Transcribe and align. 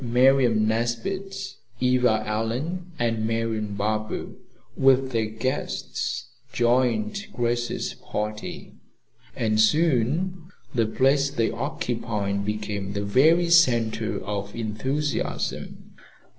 Miriam 0.03 0.67
Nesbit, 0.67 1.57
Eva 1.79 2.23
Allen 2.25 2.91
and 2.97 3.27
Marian 3.27 3.75
Barber, 3.75 4.29
with 4.75 5.11
their 5.11 5.27
guests, 5.27 6.25
joined 6.51 7.27
Grace's 7.31 7.93
party, 7.93 8.73
and 9.35 9.59
soon 9.61 10.45
the 10.73 10.87
place 10.87 11.29
they 11.29 11.51
occupied 11.51 12.43
became 12.43 12.93
the 12.93 13.05
very 13.05 13.51
center 13.51 14.19
of 14.25 14.55
enthusiasm. 14.55 15.91